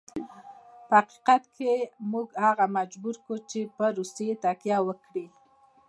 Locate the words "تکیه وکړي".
4.43-5.25